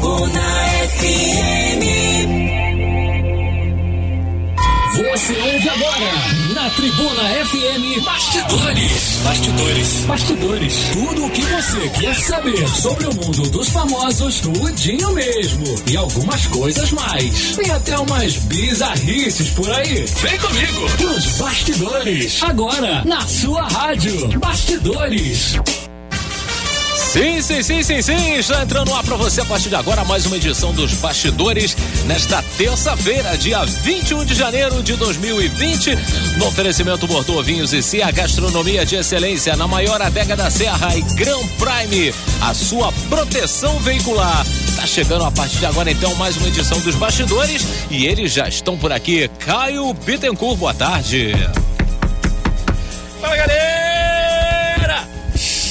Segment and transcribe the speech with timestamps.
[0.00, 0.40] Tribuna
[0.96, 1.84] FM.
[4.96, 6.12] Você ouve agora
[6.54, 9.20] na Tribuna FM Bastidores.
[9.22, 10.04] Bastidores.
[10.06, 10.74] Bastidores.
[10.94, 15.66] Tudo o que você quer saber sobre o mundo dos famosos, tudinho mesmo.
[15.86, 17.56] E algumas coisas mais.
[17.56, 20.06] Tem até umas bizarrices por aí.
[20.22, 20.80] Vem comigo.
[20.98, 22.42] Nos Bastidores.
[22.42, 24.38] Agora, na sua rádio.
[24.38, 25.56] Bastidores.
[27.10, 28.34] Sim, sim, sim, sim, sim.
[28.34, 31.76] Está entrando lá para você a partir de agora mais uma edição dos Bastidores
[32.06, 35.98] nesta terça-feira, dia 21 de janeiro de 2020.
[36.38, 41.02] No oferecimento Bordeaux Vinhos e Cia, gastronomia de excelência na maior adega da Serra e
[41.16, 44.46] Gran Prime, a sua proteção veicular.
[44.76, 48.46] Tá chegando a partir de agora então mais uma edição dos Bastidores e eles já
[48.46, 49.28] estão por aqui.
[49.40, 51.32] Caio Bittencourt, boa tarde.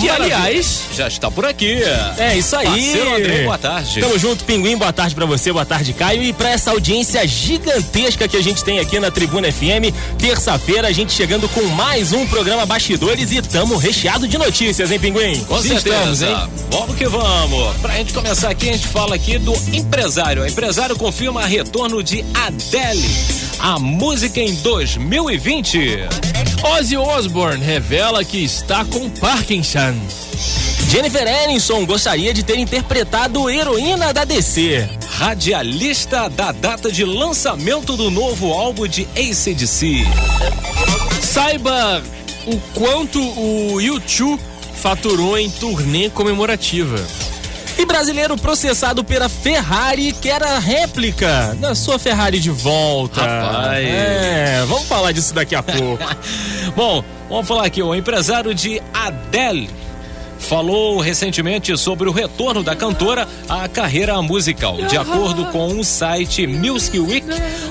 [0.00, 1.78] Que, aliás, Já está por aqui.
[2.18, 2.66] É isso aí.
[2.66, 4.00] Parceiro André, boa tarde.
[4.00, 4.76] Tamo junto, Pinguim.
[4.76, 6.22] Boa tarde pra você, boa tarde, Caio.
[6.22, 10.92] E pra essa audiência gigantesca que a gente tem aqui na Tribuna FM, terça-feira, a
[10.92, 15.42] gente chegando com mais um programa Bastidores e tamo recheado de notícias, hein, Pinguim?
[15.44, 15.96] Com Sim, certeza.
[15.96, 16.50] estamos, hein?
[16.70, 17.76] Vamos que vamos.
[17.78, 20.42] Pra gente começar aqui, a gente fala aqui do empresário.
[20.42, 23.47] O empresário confirma retorno de Adele.
[23.58, 26.06] A música em 2020.
[26.62, 29.94] Ozzy Osbourne revela que está com Parkinson.
[30.88, 34.88] Jennifer Aniston gostaria de ter interpretado heroína da DC.
[35.18, 40.04] Radialista da data de lançamento do novo álbum de ACDC.
[41.20, 42.02] Saiba
[42.46, 44.40] o quanto o YouTube
[44.76, 46.96] faturou em turnê comemorativa.
[47.78, 53.20] E brasileiro processado pela Ferrari quer a réplica da sua Ferrari de volta.
[53.20, 53.86] Rapaz.
[53.86, 56.02] É, vamos falar disso daqui a pouco.
[56.74, 57.80] Bom, vamos falar aqui.
[57.80, 59.70] O empresário de Adele
[60.40, 64.76] falou recentemente sobre o retorno da cantora à carreira musical.
[64.76, 67.26] De acordo com o site Music Week,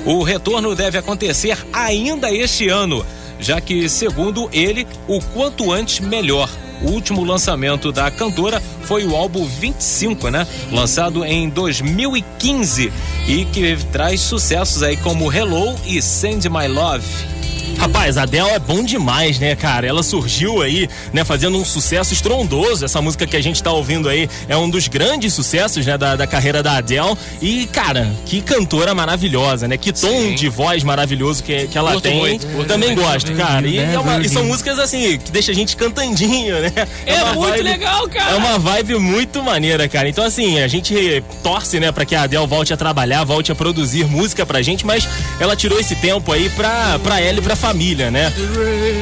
[0.05, 3.05] o retorno deve acontecer ainda este ano,
[3.41, 6.49] já que, segundo ele, o quanto antes melhor.
[6.81, 10.47] O último lançamento da cantora foi o álbum 25, né?
[10.71, 12.91] Lançado em 2015
[13.27, 17.36] e que traz sucessos aí como Hello e Send My Love.
[17.79, 19.85] Rapaz, a Adele é bom demais, né, cara?
[19.85, 22.83] Ela surgiu aí, né, fazendo um sucesso estrondoso.
[22.83, 26.15] Essa música que a gente tá ouvindo aí é um dos grandes sucessos, né, da,
[26.15, 27.15] da carreira da Adele.
[27.39, 29.77] E, cara, que cantora maravilhosa, né?
[29.77, 30.33] Que tom Sim.
[30.35, 32.17] de voz maravilhoso que, que ela Curto tem.
[32.17, 33.03] muito, curto Também muito.
[33.07, 33.67] gosto, cara.
[33.67, 36.71] E, é uma- e são músicas, assim, que deixa a gente cantandinho, né?
[37.05, 38.31] É uma muito vibe- legal, cara.
[38.31, 40.09] É uma vibe muito maneira, cara.
[40.09, 43.55] Então, assim, a gente torce, né, pra que a Adele volte a trabalhar, volte a
[43.55, 45.07] produzir música pra gente, mas
[45.39, 47.66] ela tirou esse tempo aí pra, pra ela e pra família,
[48.11, 48.33] né?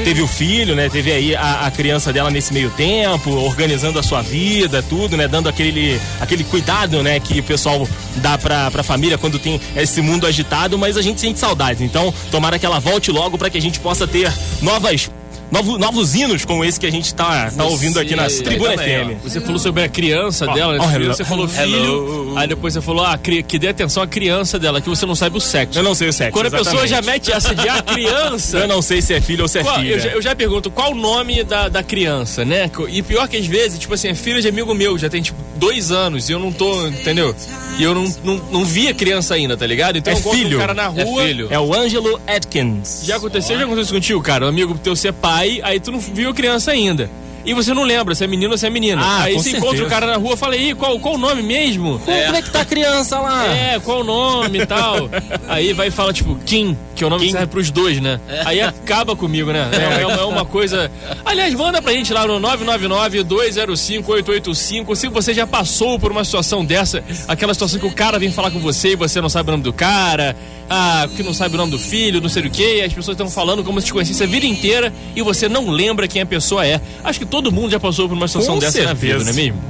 [0.04, 0.90] Teve o filho, né?
[0.90, 5.28] Teve aí a, a criança dela nesse meio tempo, organizando a sua vida, tudo, né?
[5.28, 7.20] Dando aquele, aquele cuidado, né?
[7.20, 7.88] Que o pessoal
[8.18, 11.82] dá pra, pra família quando tem esse mundo agitado, mas a gente sente saudades.
[11.82, 14.32] Então, tomara que ela volte logo pra que a gente possa ter
[14.62, 15.10] novas.
[15.52, 18.74] Novos, novos hinos como esse que a gente tá, tá ouvindo aqui na Você- Tribuna
[18.78, 19.22] FM.
[19.24, 20.80] Você falou sobre a criança dela, né?
[20.86, 21.08] oh, hello.
[21.14, 22.34] você falou filho, Hello.
[22.38, 25.38] aí depois você falou ah, que dê atenção à criança dela, que você não sabe
[25.38, 25.78] o sexo.
[25.80, 26.34] Eu não sei o sexo.
[26.34, 27.30] Quando a pessoa já exatamente.
[27.30, 28.58] mete essa de a criança.
[28.66, 29.94] Eu não sei se é filho ou se é Qual- filha.
[29.94, 32.70] eu, já, eu já pergunto qual o nome da, da criança, né?
[32.90, 35.38] E pior que às vezes, tipo assim, é filho de amigo meu, já tem tipo
[35.56, 37.34] dois anos e eu não tô, entendeu?
[37.78, 39.98] E eu não, não, não vi a criança ainda, tá ligado?
[39.98, 40.58] Então É eu filho.
[40.58, 41.24] um cara na É rua.
[41.24, 41.48] filho.
[41.52, 43.02] É o Ângelo Atkins.
[43.06, 44.46] Já aconteceu, já aconteceu isso contigo, cara.
[44.46, 47.10] Um amigo teu ser pai, aí tu não viu a criança ainda.
[47.46, 49.02] E você não lembra se é menino ou se é menina.
[49.04, 49.66] Ah, aí você certeza.
[49.66, 52.00] encontra o cara na rua fala, aí, qual, qual o nome mesmo?
[52.00, 53.46] Como é que tá a criança lá?
[53.54, 55.10] É, qual o nome e tal.
[55.48, 58.20] Aí vai e fala, tipo, Kim, que é o nome que serve pros dois, né?
[58.46, 59.70] Aí acaba comigo, né?
[59.72, 60.92] É, é uma, é uma coisa.
[61.24, 67.04] Aliás, manda pra gente lá no 999-205-885 se você já passou por uma situação dessa,
[67.28, 69.64] aquela situação que o cara vem falar com você e você não sabe o nome
[69.64, 70.36] do cara,
[70.70, 73.30] ah, que não sabe o nome do filho, não sei o que, as pessoas estão
[73.30, 76.66] falando como se te conhecesse a vida inteira e você não lembra quem a pessoa
[76.66, 76.82] é.
[77.04, 79.24] Acho que todo mundo já passou por uma situação Com dessa na vida, certeza.
[79.26, 79.62] não é mesmo?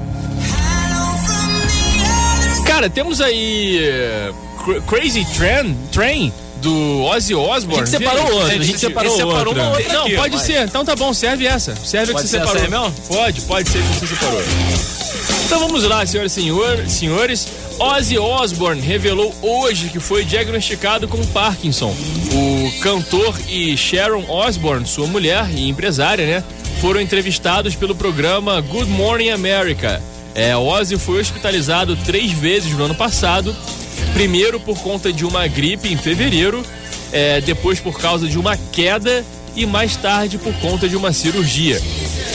[2.65, 4.31] Cara, temos aí eh,
[4.63, 6.31] Cra- Crazy Train, Train
[6.61, 7.83] do Ozzy Osbourne.
[7.83, 9.61] A gente separou outra, a gente separou separou outra.
[9.63, 9.93] uma outra.
[9.93, 10.61] Não, aqui, pode mas- ser.
[10.65, 11.75] Então tá bom, serve essa.
[11.75, 12.81] Serve a Pode que ser você separou.
[12.89, 12.95] mesmo?
[13.07, 14.41] Pode, pode ser que você separou.
[15.45, 17.47] Então vamos lá, senhoras e senhor- senhores.
[17.77, 21.93] Ozzy Osbourne revelou hoje que foi diagnosticado com Parkinson.
[22.31, 26.43] O cantor e Sharon Osbourne, sua mulher e empresária, né,
[26.81, 30.01] foram entrevistados pelo programa Good Morning America.
[30.33, 33.55] É, Ozzy foi hospitalizado três vezes no ano passado.
[34.13, 36.65] Primeiro por conta de uma gripe em fevereiro,
[37.11, 39.23] é, depois por causa de uma queda
[39.55, 41.81] e mais tarde por conta de uma cirurgia.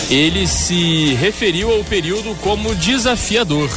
[0.08, 3.70] Ele se referiu ao período como desafiador.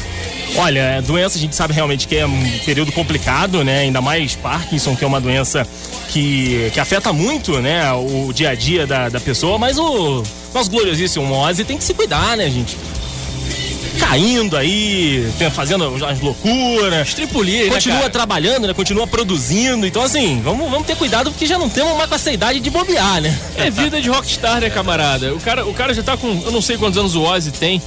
[0.55, 3.79] Olha, a doença a gente sabe realmente que é um período complicado, né?
[3.79, 5.67] Ainda mais Parkinson, que é uma doença
[6.09, 7.91] que, que afeta muito, né?
[7.93, 10.23] O dia a dia da, da pessoa, mas o
[10.53, 12.77] nosso gloriosíssimo Ozzy tem que se cuidar, né, gente?
[13.99, 17.07] Caindo aí, fazendo as loucuras.
[17.07, 18.09] Estripulia, né, Continua cara?
[18.09, 18.73] trabalhando, né?
[18.73, 19.87] Continua produzindo.
[19.87, 22.69] Então, assim, vamos, vamos ter cuidado porque já não temos mais com essa idade de
[22.69, 23.35] bobear, né?
[23.55, 25.33] É vida de rockstar, né, camarada?
[25.33, 26.27] O cara, o cara já tá com.
[26.45, 27.81] Eu não sei quantos anos o Ozzy tem.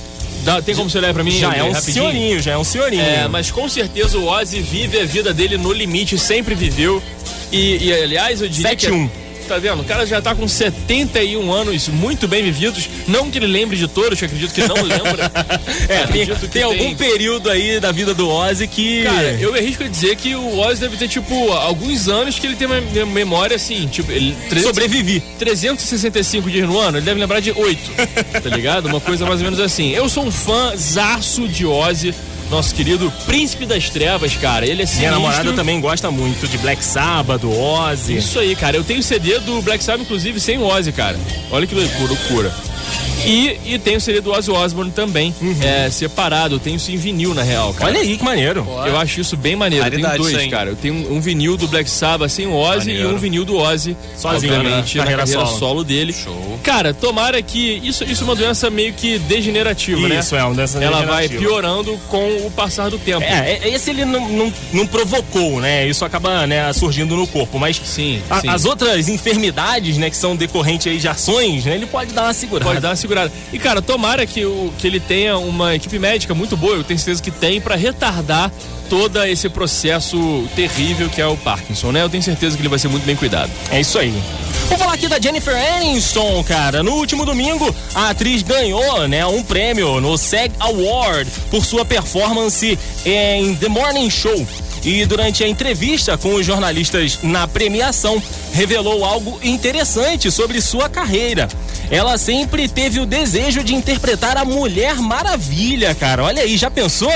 [0.47, 1.33] Dá- tem como você olhar pra mim?
[1.33, 1.95] Já é um rapidinho?
[1.95, 3.03] senhorinho, já é um senhorinho.
[3.03, 7.03] É, mas com certeza o Ozzy vive a vida dele no limite, sempre viveu.
[7.51, 8.87] E, e, aliás, eu diria que.
[8.87, 9.11] 7-1.
[9.47, 9.81] Tá vendo?
[9.81, 12.89] O cara já tá com 71 anos muito bem vividos.
[13.07, 15.31] Não que ele lembre de todos, que eu acredito que não lembra.
[15.89, 19.05] É, tem, tem algum período aí da vida do Ozzy que.
[19.05, 22.47] Cara, eu me arrisco a dizer que o Ozzy deve ter, tipo, alguns anos que
[22.47, 24.35] ele tem uma me- memória assim, tipo, ele.
[24.49, 25.23] 300 sobrevivi.
[25.39, 27.91] 365 dias no ano, ele deve lembrar de 8,
[28.43, 28.87] tá ligado?
[28.87, 29.91] Uma coisa mais ou menos assim.
[29.93, 32.13] Eu sou um fãzaço de Ozzy,
[32.51, 34.65] nosso querido Príncipe das Trevas, cara.
[34.65, 35.13] Ele é Minha sinistro.
[35.13, 38.17] namorada também gosta muito de Black Sabbath, do Ozzy.
[38.17, 38.77] Isso aí, cara.
[38.77, 41.19] Eu tenho CD do Black Sabbath, inclusive, sem Ozzy, cara.
[41.51, 42.53] Olha que loucura.
[43.25, 46.55] E, e tem o CD do Ozzy Osbourne também, é, separado.
[46.55, 47.91] Eu tenho isso em vinil, na real, cara.
[47.91, 48.65] Olha aí que maneiro.
[48.87, 49.85] Eu acho isso bem maneiro.
[49.85, 50.71] Eu tenho isso dois, cara.
[50.71, 53.11] Eu tenho um, um vinil do Black Sabbath sem o Ozzy Maneiro.
[53.11, 55.05] e um vinil do Ozzy, Sozinho, obviamente, né?
[55.05, 55.59] na Carreira carreira solo.
[55.59, 56.13] solo, dele.
[56.13, 56.61] Show.
[56.63, 57.81] Cara, tomara que.
[57.83, 60.21] Isso, isso é uma doença meio que degenerativa, né?
[60.21, 63.25] Isso, é uma doença Ela vai piorando com o passar do tempo.
[63.25, 65.87] É, é- esse ele não, não, não provocou, né?
[65.89, 67.59] Isso acaba né, surgindo no corpo.
[67.59, 68.49] Mas Sim, a- sim.
[68.49, 71.75] as outras enfermidades, né, que são decorrentes aí de ações, né?
[71.75, 72.71] Ele pode dar uma segurada.
[72.71, 73.33] Pode dar uma segurada.
[73.53, 76.99] E, cara, tomara que, o, que ele tenha uma equipe médica muito boa, eu tenho
[76.99, 78.51] certeza que tem, pra retardar
[78.89, 82.03] todo esse processo terrível que é o Parkinson, né?
[82.03, 83.51] Eu tenho certeza que ele vai ser muito bem cuidado.
[83.71, 84.15] É isso aí.
[84.69, 86.83] Vamos falar aqui da Jennifer Aniston, cara.
[86.83, 92.79] No último domingo, a atriz ganhou, né, um prêmio no SAG Award por sua performance
[93.05, 94.47] em The Morning Show.
[94.87, 98.23] E durante a entrevista com os jornalistas na premiação,
[98.53, 101.49] revelou algo interessante sobre sua carreira.
[101.91, 106.23] Ela sempre teve o desejo de interpretar a Mulher Maravilha, cara.
[106.23, 107.13] Olha aí, já pensou?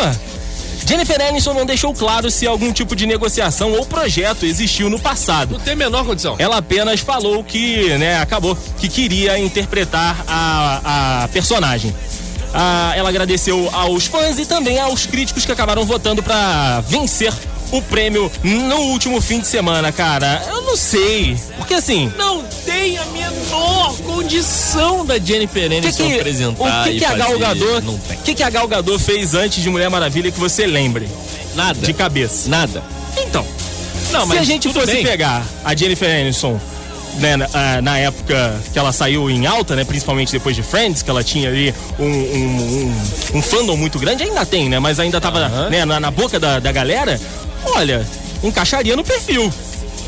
[0.84, 5.52] Jennifer Aniston não deixou claro se algum tipo de negociação ou projeto existiu no passado.
[5.52, 6.34] Não tem a menor condição.
[6.40, 11.94] Ela apenas falou que, né, acabou que queria interpretar a, a personagem.
[12.52, 17.32] Ah, ela agradeceu aos fãs e também aos críticos que acabaram votando pra vencer
[17.70, 20.42] o prêmio no último fim de semana, cara.
[20.48, 21.36] Eu não sei.
[21.56, 22.12] Porque assim.
[22.16, 26.98] Não tem a menor condição da Jennifer O que, Aniston que, apresentar o que, e
[26.98, 27.40] que a Gal fazer.
[27.40, 28.16] Gadot, Não tem.
[28.16, 31.08] o que, que a Gal Gadot fez antes de Mulher Maravilha que você lembre
[31.54, 31.78] Nada.
[31.84, 32.48] de cabeça?
[32.48, 32.82] Nada.
[33.16, 33.44] Então,
[34.12, 35.04] Não, se a gente fosse bem.
[35.04, 36.58] pegar a Jennifer Aniston
[37.18, 41.02] né, na, ah, na época que ela saiu em alta, né, principalmente depois de Friends,
[41.02, 42.92] que ela tinha ali um, um,
[43.34, 45.70] um, um fandom muito grande, ainda tem, né, mas ainda tava Aham.
[45.70, 47.20] né, na, na boca da, da galera,
[47.80, 48.06] olha,
[48.42, 49.50] encaixaria no perfil.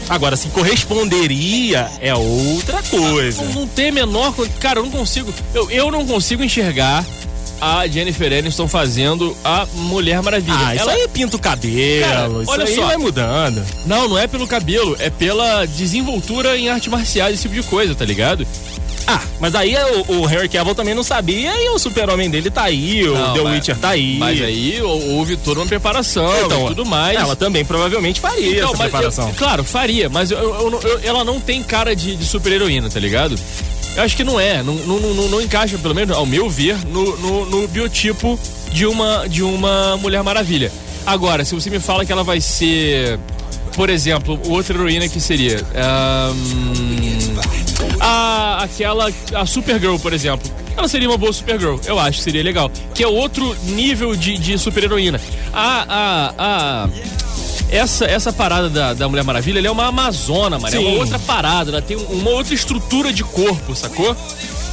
[0.08, 3.42] Agora, se corresponderia é outra coisa.
[3.44, 4.34] Não, não tem a menor.
[4.60, 5.32] Cara, eu não consigo.
[5.54, 7.04] Eu, eu não consigo enxergar
[7.60, 10.56] a Jennifer Aniston fazendo a Mulher Maravilha.
[10.58, 12.86] Ah, Ela- aí pinta o cabelo, Cara, olha só.
[12.86, 13.64] vai mudando.
[13.86, 17.94] Não, não é pelo cabelo, é pela desenvoltura em arte marcial, esse tipo de coisa,
[17.94, 18.46] tá ligado?
[19.06, 19.74] Ah, mas aí
[20.08, 23.34] o, o Henry Cavill também não sabia e o super-homem dele tá aí, o Não,
[23.34, 24.16] The mas- Witcher tá aí.
[24.18, 27.18] Mas aí hou- houve toda uma preparação Então, e tudo mais.
[27.18, 29.28] Ela também provavelmente faria Então, essa preparação.
[29.28, 33.34] eu- claro, faria, mas eu- eu- ela não tem cara de, de super-heroína, tá ligado?
[33.96, 36.76] Eu acho que não é, não, não, não, não encaixa, pelo menos ao meu ver,
[36.86, 38.38] no, no, no biotipo
[38.72, 40.72] de uma, de uma Mulher Maravilha.
[41.04, 43.18] Agora, se você me fala que ela vai ser,
[43.74, 45.58] por exemplo, outra heroína que seria.
[45.74, 47.61] ahn,
[48.02, 49.10] a, aquela.
[49.34, 50.50] A Supergirl, por exemplo.
[50.76, 52.70] Ela seria uma boa Supergirl, eu acho seria legal.
[52.94, 55.20] Que é outro nível de, de super-heroína.
[55.52, 55.86] A.
[55.88, 56.34] a,
[56.84, 56.88] a
[57.70, 60.76] essa, essa parada da, da Mulher Maravilha, ela é uma amazona, mano.
[60.76, 64.14] É uma outra parada, ela tem um- uma outra estrutura de corpo, sacou?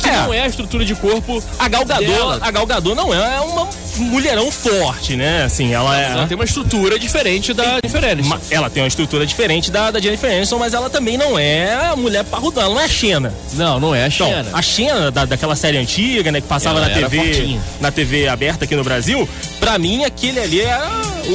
[0.10, 0.22] É.
[0.24, 2.39] não é a estrutura de corpo A Gal Gadot, dela.
[2.42, 5.44] a Gal Gadot não é uma mulherão forte, né?
[5.44, 6.12] Assim, ela é.
[6.12, 8.38] Ela tem uma estrutura diferente da Jennifer Aniston.
[8.50, 11.96] Ela tem uma estrutura diferente da, da Jennifer Aniston, mas ela também não é a
[11.96, 13.34] mulher parrudão, ela não é a Xena.
[13.54, 14.50] Não, não é a Então, Xena.
[14.54, 17.62] a Xena da, daquela série antiga, né, que passava Ela na TV, fortinha.
[17.82, 19.28] na TV aberta aqui no Brasil,
[19.60, 20.88] pra mim aquele ali era
[21.28, 21.34] o,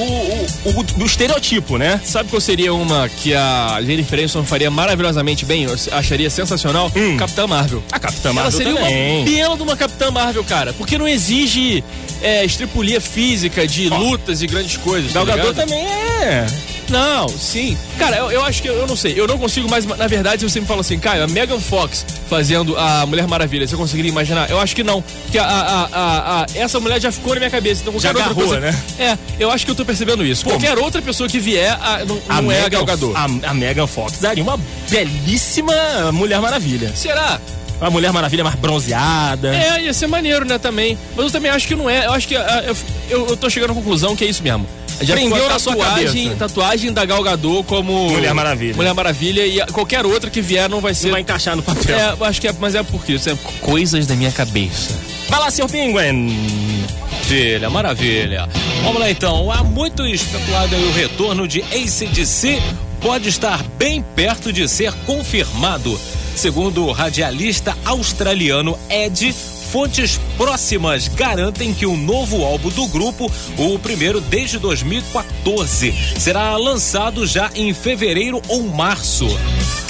[0.71, 2.01] o, o- estereotipo, né?
[2.05, 5.65] Sabe qual seria uma que a Jennifer Aniston faria maravilhosamente bem?
[5.65, 6.91] Eu acharia sensacional?
[6.97, 7.17] Hum.
[7.17, 7.83] Capitã Marvel.
[7.93, 9.19] A Capitã Ela Marvel seria também.
[9.23, 10.73] uma bela de uma Capitã Marvel, cara.
[10.73, 11.85] Porque não exige
[12.23, 15.13] é, estripulia física de lutas e grandes coisas.
[15.13, 15.67] tá Gal Gadot ligado?
[15.69, 16.47] também é.
[16.89, 17.77] Não, sim.
[17.99, 19.19] Cara, eu, eu acho que eu não sei.
[19.19, 19.85] Eu não consigo mais.
[19.87, 23.67] Na verdade, se você me fala assim, Caio, a Megan Fox fazendo a Mulher Maravilha,
[23.67, 24.51] você conseguiria imaginar?
[24.51, 25.03] Eu acho que não.
[25.23, 27.81] Porque a, a- a- a- essa mulher já ficou na minha cabeça.
[27.83, 28.61] Então qualquer Já outra agarrou, coisa.
[28.61, 28.83] né?
[28.99, 30.45] É, eu acho que eu tô percebendo isso.
[30.45, 33.13] qualquer outra pessoa que vier, a- não, não é a Gal Gadot.
[33.17, 34.59] A, a Megan Fox daria uma
[34.91, 36.93] belíssima Mulher Maravilha.
[36.95, 37.41] Será?
[37.81, 39.55] Uma Mulher Maravilha mais bronzeada.
[39.55, 40.97] É, ia ser maneiro, né, também.
[41.17, 42.07] Mas eu também acho que não é.
[42.07, 42.37] Eu acho que.
[42.37, 42.77] ah, eu,
[43.11, 44.67] eu, eu tô chegando à conclusão que é isso mesmo.
[45.01, 48.75] Já Prendeu na sua tatuagem, tatuagem da Gal Gadot como Mulher Maravilha.
[48.77, 51.97] Mulher Maravilha e qualquer outra que vier não vai ser Não vai encaixar no papel.
[51.97, 54.95] É, acho que é, mas é porque isso é coisas da minha cabeça.
[55.29, 56.85] Vai lá, senhor Penguin.
[57.25, 58.49] Maravilha, maravilha.
[58.83, 59.51] Vamos lá então.
[59.51, 62.61] Há muito especulado aí o retorno de ACDC
[63.01, 65.99] pode estar bem perto de ser confirmado.
[66.37, 69.35] Segundo o radialista australiano Ed,
[69.75, 73.29] fontes próximas garantem que o novo álbum do grupo,
[73.59, 79.27] o primeiro desde 2014, será lançado já em fevereiro ou março.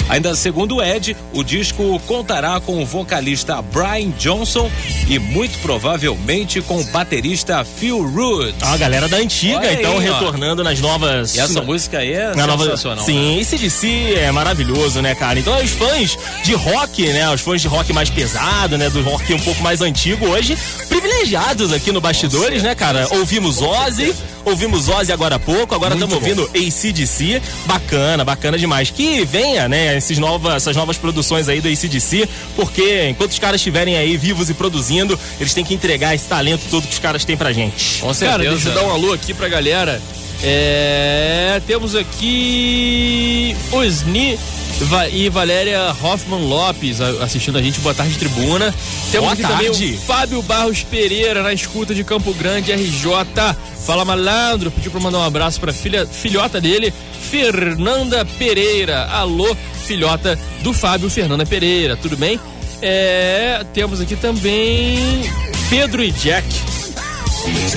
[0.08, 4.70] Ainda segundo o Ed, o disco contará com o vocalista Brian Johnson
[5.08, 8.54] e muito provavelmente com o baterista Phil Root.
[8.60, 9.98] Ah, a galera da antiga, Olha aí, então, ó.
[9.98, 11.34] retornando nas novas.
[11.34, 12.64] E essa música aí é na nova...
[12.64, 12.98] sensacional.
[12.98, 13.04] né?
[13.04, 15.38] Sim, esse DC é maravilhoso, né, cara?
[15.38, 17.30] Então, os fãs de rock, né?
[17.30, 18.90] Os fãs de rock mais pesado, né?
[18.90, 20.56] Do rock um pouco mais antigo hoje,
[20.88, 23.06] privilegiados aqui no Bastidores, né, cara?
[23.12, 24.14] Ouvimos Ozzy,
[24.44, 27.40] ouvimos Ozzy agora há pouco, agora estamos ouvindo ACDC.
[27.66, 28.90] Bacana, bacana demais.
[28.90, 33.60] Que venha, né, esses novas, essas novas produções aí do ACDC, porque enquanto os caras
[33.60, 37.24] estiverem aí vivos e produzindo, eles têm que entregar esse talento todo que os caras
[37.24, 38.00] têm pra gente.
[38.00, 38.50] Com Cara, certeza.
[38.50, 40.00] deixa eu dar um alô aqui pra galera.
[40.42, 44.63] É, temos aqui Osni Va-
[45.12, 47.80] e Valéria Hoffman Lopes assistindo a gente.
[47.80, 48.74] Boa tarde, tribuna.
[49.10, 49.94] Temos Boa aqui também tarde.
[49.94, 53.04] o Fábio Barros Pereira na escuta de Campo Grande, RJ.
[53.86, 56.92] Fala malandro, pediu pra mandar um abraço pra filha, filhota dele,
[57.30, 59.06] Fernanda Pereira.
[59.06, 62.40] Alô, filhota do Fábio Fernanda Pereira, tudo bem?
[62.82, 64.98] É, temos aqui também
[65.70, 66.46] Pedro e Jack.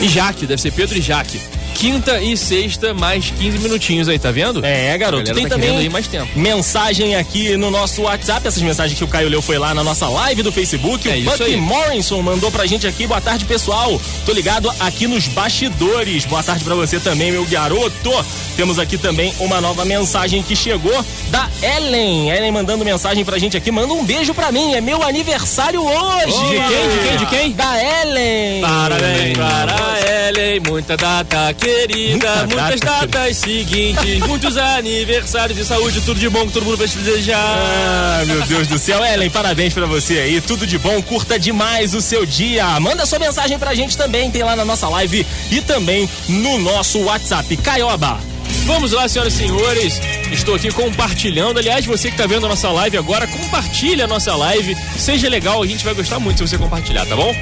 [0.02, 1.40] E Jaque, deve ser Pedro e Jaque.
[1.78, 4.66] Quinta e sexta, mais 15 minutinhos aí, tá vendo?
[4.66, 5.32] É, garoto.
[5.32, 6.28] Tem tá também aí mais tempo.
[6.36, 8.48] mensagem aqui no nosso WhatsApp.
[8.48, 11.08] Essas mensagens que o Caio leu foi lá na nossa live do Facebook.
[11.08, 11.56] É o Bucky.
[11.58, 13.06] Morrison mandou pra gente aqui.
[13.06, 14.02] Boa tarde, pessoal.
[14.26, 16.26] Tô ligado aqui nos bastidores.
[16.26, 18.26] Boa tarde pra você também, meu garoto.
[18.56, 22.32] Temos aqui também uma nova mensagem que chegou da Ellen.
[22.32, 23.70] Ellen mandando mensagem pra gente aqui.
[23.70, 24.74] Manda um beijo pra mim.
[24.74, 26.26] É meu aniversário hoje.
[26.26, 26.90] De quem?
[26.90, 27.18] De quem?
[27.18, 27.52] De quem?
[27.52, 28.62] Da Ellen.
[28.62, 36.00] Parabéns para Ellen, muita data querida, Muita muitas data datas seguintes, muitos aniversários de saúde,
[36.02, 37.38] tudo de bom que todo mundo vai te desejar.
[37.38, 39.04] Ah, meu Deus do céu.
[39.04, 40.40] Ellen, parabéns pra você aí.
[40.40, 42.80] Tudo de bom, curta demais o seu dia.
[42.80, 47.00] Manda sua mensagem pra gente também, tem lá na nossa live e também no nosso
[47.00, 47.58] WhatsApp.
[47.58, 48.18] Caioba.
[48.66, 50.02] Vamos lá, senhoras e senhores.
[50.32, 51.58] Estou aqui compartilhando.
[51.58, 54.76] Aliás, você que está vendo a nossa live agora, compartilhe a nossa live.
[54.98, 57.34] Seja legal, a gente vai gostar muito se você compartilhar, tá bom?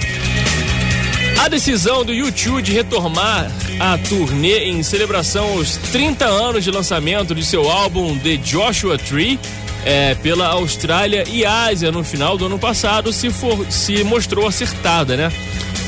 [1.38, 7.36] A decisão do YouTube de retomar a turnê em celebração aos 30 anos de lançamento
[7.36, 9.40] de seu álbum The Joshua Tree
[9.86, 15.16] é, pela Austrália e Ásia no final do ano passado se, for- se mostrou acertada,
[15.16, 15.32] né?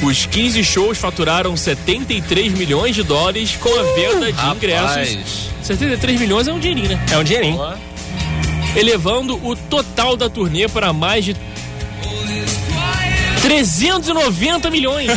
[0.03, 4.89] Os 15 shows faturaram 73 milhões de dólares com a venda de ingressos.
[4.89, 5.49] Rapaz.
[5.63, 7.03] 73 milhões é um dinheirinho, né?
[7.11, 7.59] É um dinheirinho.
[8.75, 11.35] Elevando o total da turnê para mais de
[13.47, 15.09] 390 milhões.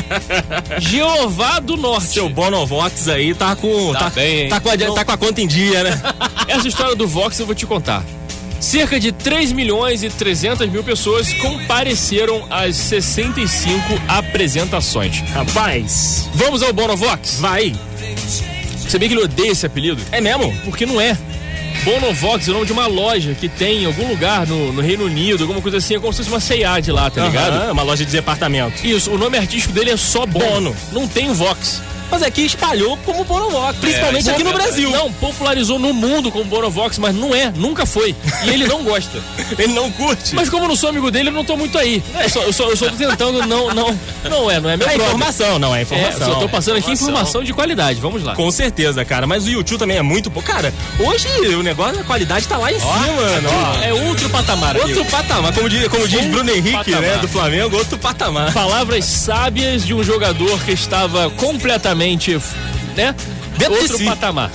[0.80, 2.06] Jeová do Norte.
[2.06, 3.92] Seu Bonovox aí tá com.
[3.92, 6.00] Tá Tá, bem, tá, com a, tá com a conta em dia, né?
[6.48, 8.02] Essa história do Vox eu vou te contar.
[8.58, 15.20] Cerca de 3 milhões e 300 mil pessoas compareceram às 65 apresentações.
[15.32, 16.30] Rapaz.
[16.34, 17.40] Vamos ao Bonovox?
[17.40, 17.74] Vai.
[18.88, 20.02] Sabia que ele odeia esse apelido?
[20.10, 20.50] É mesmo?
[20.64, 21.16] Porque não é.
[21.84, 25.04] Bonovox é o nome de uma loja que tem em algum lugar no, no Reino
[25.04, 27.54] Unido, alguma coisa assim, é como se fosse uma C&A de lá, tá ligado?
[27.54, 28.86] Aham, uma loja de departamento.
[28.86, 30.44] Isso, o nome artístico dele é só Bono.
[30.44, 30.76] Bono.
[30.92, 31.82] Não tem o Vox.
[32.10, 34.90] Mas aqui espalhou como Bonovox, principalmente É, aqui no Brasil.
[34.90, 38.14] Não, popularizou no mundo como Bonovox, mas não é, nunca foi.
[38.44, 39.18] E ele não gosta.
[39.58, 40.34] Ele não curte.
[40.34, 42.02] Mas como eu não sou amigo dele, eu não tô muito aí.
[42.22, 44.86] Eu só, eu só, eu só tô tentando não, não, não é, não é meu
[44.86, 45.06] é brother.
[45.06, 46.32] informação, não é É, informação.
[46.32, 47.08] só tô passando aqui Informação.
[47.10, 48.00] informação de qualidade.
[48.00, 48.34] Vamos lá.
[48.34, 49.26] Com certeza, cara.
[49.26, 50.40] Mas o YouTube também é muito bom.
[50.40, 53.48] Cara, hoje o negócio, a qualidade tá lá em cima, mano.
[53.50, 54.76] Ó, É outro patamar.
[54.76, 55.10] Outro amigo.
[55.10, 57.00] patamar, como diz, como diz Bruno Henrique, patamar.
[57.02, 58.52] né, do Flamengo, outro patamar.
[58.52, 61.99] Palavras sábias de um jogador que estava completamente,
[62.96, 63.14] né?
[63.58, 64.04] Dentro de outro si.
[64.08, 64.50] patamar.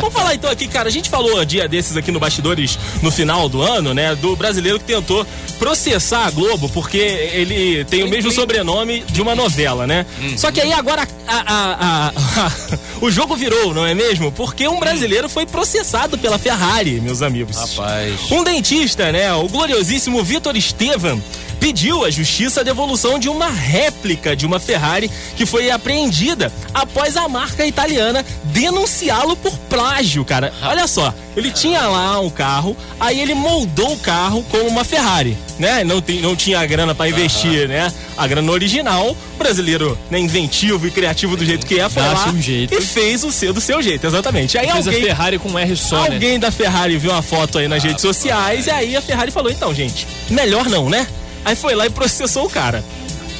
[0.00, 0.88] Vamos falar então aqui, cara.
[0.88, 4.14] A gente falou dia desses aqui no Bastidores no final do ano, né?
[4.14, 5.26] Do brasileiro que tentou
[5.58, 10.06] processar a Globo porque ele tem o mesmo sobrenome de uma novela, né?
[10.36, 12.12] Só que aí agora a- a- a-
[12.46, 12.52] a-
[13.04, 14.32] o jogo virou, não é mesmo?
[14.32, 17.56] Porque um brasileiro foi processado pela Ferrari, meus amigos.
[17.56, 18.30] Rapaz.
[18.30, 19.32] Um dentista, né?
[19.34, 21.22] O gloriosíssimo Vitor Estevam
[21.66, 27.16] pediu à justiça a devolução de uma réplica de uma Ferrari que foi apreendida após
[27.16, 30.52] a marca italiana denunciá-lo por plágio, cara.
[30.62, 35.36] Olha só, ele tinha lá um carro, aí ele moldou o carro como uma Ferrari,
[35.58, 35.82] né?
[35.82, 37.92] Não, tem, não tinha a grana pra investir, né?
[38.16, 42.28] A grana original, o brasileiro, né, inventivo e criativo do jeito que é, foi lá
[42.28, 42.74] um jeito.
[42.74, 44.56] e fez o seu do seu jeito, exatamente.
[44.56, 46.14] Aí Fez a alguém Ferrari com um R só, né?
[46.14, 49.50] Alguém da Ferrari viu uma foto aí nas redes sociais e aí a Ferrari falou:
[49.50, 51.08] então, gente, melhor não, né?
[51.46, 52.84] Aí foi lá e processou o cara.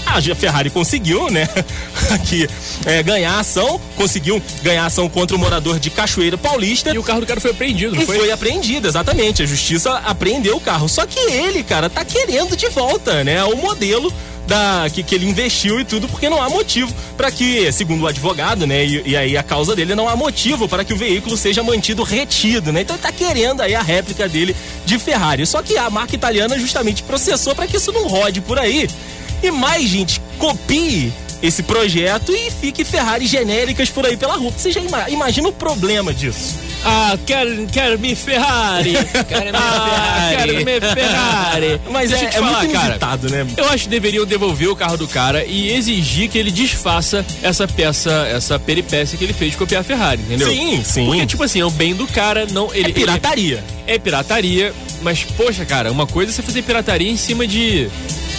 [0.06, 1.48] A Ferrari conseguiu, né?
[2.14, 2.48] Aqui,
[2.86, 6.94] é, ganhar a ação, conseguiu ganhar a ação contra o morador de Cachoeira Paulista.
[6.94, 8.18] E o carro do cara foi apreendido, E foi?
[8.18, 9.42] foi apreendido, exatamente.
[9.42, 10.88] A justiça apreendeu o carro.
[10.88, 13.42] Só que ele, cara, tá querendo de volta, né?
[13.42, 14.12] O modelo
[14.46, 18.06] da, que, que ele investiu e tudo, porque não há motivo para que, segundo o
[18.06, 18.84] advogado, né?
[18.84, 22.02] E, e aí a causa dele não há motivo para que o veículo seja mantido
[22.02, 22.82] retido, né?
[22.82, 25.44] Então ele tá querendo aí a réplica dele de Ferrari.
[25.46, 28.88] Só que a marca italiana justamente processou para que isso não rode por aí.
[29.42, 31.12] E mais gente copie
[31.42, 34.52] esse projeto e fique Ferrari genéricas por aí pela rua.
[34.56, 36.54] Você já ima- imagina o problema disso?
[36.88, 38.92] Ah, quero, quero me Ferrari.
[39.28, 40.36] Quero me ah, Ferrari.
[40.36, 41.80] quero me Ferrari.
[41.90, 42.84] Mas Deixa é, eu te é falar, muito cara.
[42.86, 43.46] inusitado, né?
[43.56, 47.66] Eu acho que deveriam devolver o carro do cara e exigir que ele desfaça essa
[47.66, 50.48] peça, essa peripécia que ele fez de copiar a Ferrari, entendeu?
[50.48, 51.06] Sim, sim.
[51.06, 52.72] Porque, tipo assim, é o bem do cara, não.
[52.72, 53.64] Ele, É pirataria.
[53.86, 57.88] ele- é pirataria, mas, poxa, cara, uma coisa é você fazer pirataria em cima de.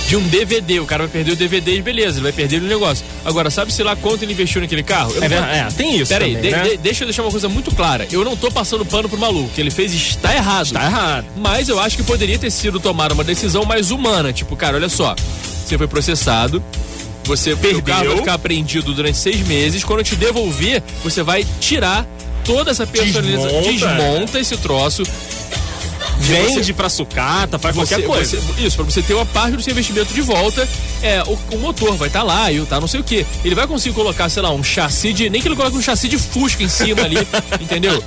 [0.08, 2.66] De um DVD, o cara vai perder o DVD e beleza, ele vai perder o
[2.66, 3.06] negócio.
[3.26, 5.12] Agora, sabe-se lá quanto ele investiu naquele carro?
[5.14, 6.64] Eu É é, tem isso Pera aí, também, de- né?
[6.70, 8.08] de- deixa eu deixar uma coisa muito clara.
[8.10, 9.48] Eu não tô passando pano pro maluco.
[9.48, 10.72] O que ele fez está errado.
[10.72, 11.25] Tá errado.
[11.36, 14.31] Mas eu acho que poderia ter sido tomar uma decisão mais humana.
[14.31, 15.14] Tipo, cara, olha só.
[15.66, 16.64] Você foi processado.
[17.25, 17.79] Você perdeu.
[17.79, 19.84] O carro vai ficar apreendido durante seis meses.
[19.84, 22.08] Quando eu te devolver, você vai tirar
[22.46, 23.62] toda essa personalização.
[23.62, 23.94] Desmonta.
[23.96, 25.03] Desmonta esse troço.
[26.20, 28.38] Vende Você- pra sucata, faz Você- qualquer coisa.
[28.42, 30.68] você- isso, pra você ter uma parte do seu investimento de volta,
[31.01, 33.25] é, o, o motor vai estar lá e o tá não sei o que.
[33.46, 35.30] Ele vai conseguir colocar, sei lá, um chassi de.
[35.30, 37.18] Nem que ele coloque um chassi de Fusca em cima ali,
[37.62, 38.03] entendeu?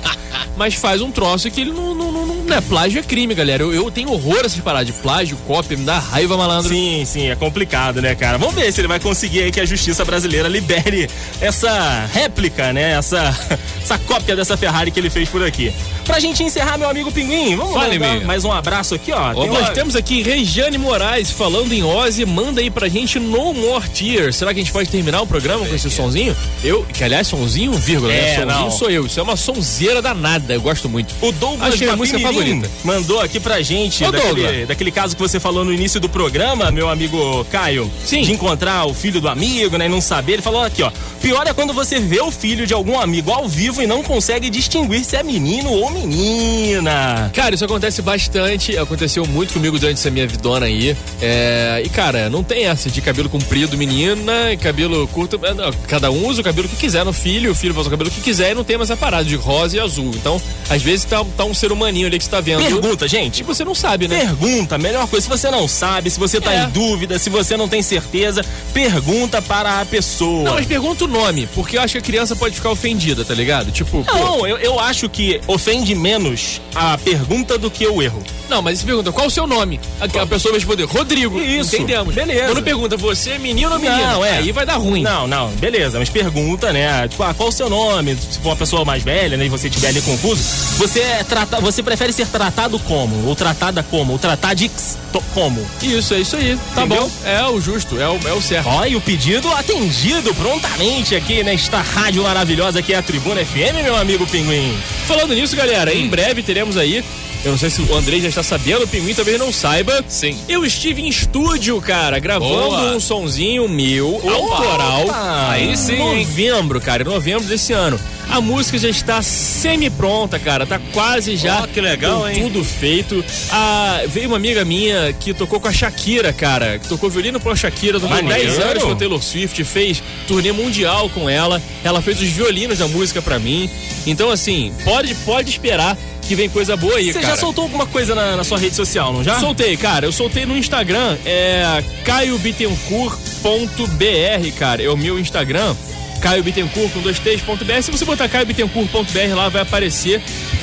[0.57, 1.95] Mas faz um troço que ele não.
[1.95, 2.61] não, não, não né?
[2.67, 3.63] Plágio é crime, galera.
[3.63, 6.69] Eu, eu tenho horror a essas paradas de plágio, cópia, me dá raiva, malandro.
[6.69, 8.37] Sim, sim, é complicado, né, cara?
[8.37, 12.91] Vamos ver se ele vai conseguir aí que a justiça brasileira libere essa réplica, né?
[12.91, 13.35] Essa,
[13.81, 15.73] essa cópia dessa Ferrari que ele fez por aqui.
[16.05, 19.33] Pra gente encerrar, meu amigo Pinguim, vamos Fale, mais um abraço aqui, ó.
[19.33, 23.87] Tem Nós temos aqui Regiane Moraes falando em Ozzy, manda aí pra gente No More
[23.89, 24.35] Tears.
[24.35, 26.35] Será que a gente pode terminar o programa com esse sonzinho?
[26.63, 28.35] Eu, que aliás, sonzinho, vírgula, É, né?
[28.35, 28.71] Sonzinho não.
[28.71, 29.05] sou eu.
[29.05, 31.13] Isso é uma sonzeira danada, eu gosto muito.
[31.21, 32.69] O Douglas é a música favorita.
[32.83, 36.71] mandou aqui pra gente Ô, daquele, daquele caso que você falou no início do programa,
[36.71, 37.89] meu amigo Caio.
[38.05, 38.23] Sim.
[38.23, 39.85] De encontrar o filho do amigo, né?
[39.85, 40.33] E não saber.
[40.33, 40.91] Ele falou aqui, ó.
[41.21, 44.49] Pior é quando você vê o filho de algum amigo ao vivo e não consegue
[44.49, 47.29] distinguir se é menino ou menina.
[47.33, 50.95] Cara, isso acontece bastante, aconteceu muito comigo durante essa minha vidona aí.
[51.21, 55.39] É, e cara, não tem essa de cabelo comprido, menina, e cabelo curto.
[55.43, 57.89] é, não, Cada um usa o cabelo que quiser no filho, o filho faz o
[57.89, 60.11] cabelo que quiser e não tem mais a parada de rosa e azul.
[60.15, 62.63] Então, às vezes tá, tá um ser humaninho ali que você tá vendo.
[62.63, 63.41] Pergunta, gente.
[63.41, 64.19] E você não sabe, né?
[64.19, 65.23] Pergunta, melhor coisa.
[65.23, 66.63] Se você não sabe, se você tá É.
[66.63, 70.43] em dúvida, se você não tem certeza, pergunta para a pessoa.
[70.43, 73.33] Não, mas pergunta o nome, porque eu acho que a criança pode ficar ofendida, tá
[73.33, 73.71] ligado?
[73.71, 78.21] Tipo, pô, Não, eu, eu acho que ofende menos a pergunta do que o erro.
[78.49, 81.39] Não, mas se pergunta qual o seu nome, a, a pessoa vai responder Rodrigo.
[81.39, 82.13] Isso, Entendemos.
[82.13, 82.47] beleza.
[82.47, 84.37] Quando pergunta você é menino ou menina, Não, é.
[84.37, 85.01] aí vai dar ruim.
[85.03, 87.07] Não, não, beleza, mas pergunta, né?
[87.07, 88.15] Tipo, ah, qual o seu nome?
[88.15, 90.43] Se for uma pessoa mais velha, né, e você estiver ali confuso,
[90.77, 93.25] você é trata, você prefere ser tratado como?
[93.27, 94.11] Ou tratada como?
[94.13, 95.65] Ou tratadix to- como?
[95.81, 96.57] Isso, é isso aí.
[96.75, 97.03] Tá Entendeu?
[97.07, 97.11] bom.
[97.29, 98.67] É o justo, é o, é o certo.
[98.67, 103.81] Ó, e o pedido atendido prontamente aqui nesta rádio maravilhosa que é a Tribuna FM,
[103.83, 104.77] meu amigo Pinguim.
[105.07, 107.03] Falando nisso, galera, em breve teremos aí
[107.43, 110.03] Eu não sei se o André já está sabendo, o Pinguim talvez não saiba.
[110.07, 110.37] Sim.
[110.47, 112.95] Eu estive em estúdio, cara, gravando Boa.
[112.95, 115.07] um sonzinho meu, autoral.
[115.49, 116.25] Aí sim, hein?
[116.25, 117.99] Novembro, cara, em novembro desse ano.
[118.31, 120.65] A música já está semi-pronta, cara.
[120.65, 121.63] Tá quase já.
[121.63, 122.43] Ó, que legal, hein?
[122.43, 123.23] Tudo feito.
[123.51, 126.79] Ah, veio uma amiga minha que tocou com a Shakira, cara.
[126.79, 127.99] Que tocou violino com a Shakira.
[127.99, 128.53] Tocou Maneiro.
[128.53, 129.61] 10 anos com a Taylor Swift.
[129.65, 131.61] Fez turnê mundial com ela.
[131.83, 133.69] Ela fez os violinos da música pra mim.
[134.07, 137.35] Então, assim, pode, pode esperar que vem coisa boa aí, Você cara.
[137.35, 139.41] já soltou alguma coisa na, na sua rede social, não já?
[139.41, 140.05] Soltei, cara.
[140.05, 144.81] Eu soltei no Instagram, é caiobittencourt.br, cara.
[144.81, 145.75] É o meu Instagram.
[146.21, 147.81] Caio Bittencourt com dois T's.br.
[147.81, 150.21] Se você botar Caio Bittencourt.br lá, vai aparecer.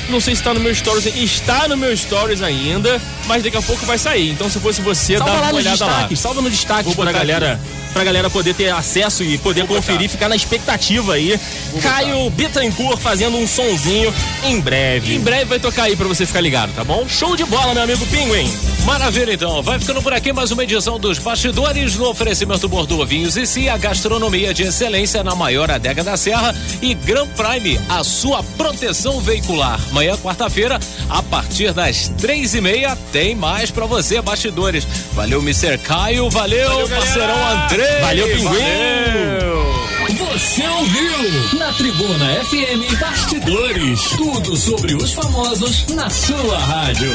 [0.09, 1.05] Não sei se está no meu stories.
[1.05, 4.31] Está no meu stories ainda, mas daqui a pouco vai sair.
[4.31, 6.09] Então, se fosse você, Salva dá uma olhada lá.
[6.15, 7.59] salva no destaque Vou pra botar galera,
[7.93, 10.11] pra galera poder ter acesso e poder Vou conferir, botar.
[10.11, 11.39] ficar na expectativa aí.
[11.81, 14.13] Caio Bittencourt fazendo um sonzinho
[14.45, 15.15] em breve.
[15.15, 17.07] Em breve vai tocar aí pra você ficar ligado, tá bom?
[17.07, 18.51] Show de bola, meu amigo Pinguim.
[18.85, 19.61] Maravilha, então.
[19.61, 23.67] Vai ficando por aqui mais uma edição dos Bastidores no oferecimento Bordeaux Vinhos e Si,
[23.69, 29.19] a gastronomia de excelência na maior adega da Serra e Gran Prime, a sua proteção
[29.19, 29.79] veicular.
[29.91, 34.87] Amanhã, quarta-feira, a partir das três e meia, tem mais pra você, Bastidores.
[35.13, 35.77] Valeu, Mr.
[35.79, 36.29] Caio.
[36.29, 37.78] Valeu, parceirão André.
[38.01, 38.43] Valeu, Pinguim.
[38.43, 39.79] Valeu.
[40.17, 44.01] Você ouviu na Tribuna FM Bastidores.
[44.17, 47.11] Tudo sobre os famosos na sua rádio.